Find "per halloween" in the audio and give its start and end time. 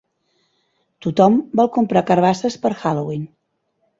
2.65-3.31